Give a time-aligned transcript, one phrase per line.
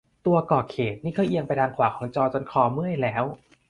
[0.25, 3.23] ตัวก่อเขตนี่ก็เอียงไปทางขวาของจอจนคอเมื่อยแล้ว